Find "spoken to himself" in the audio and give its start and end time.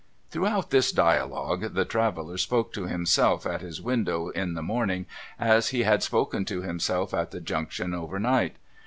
6.01-7.13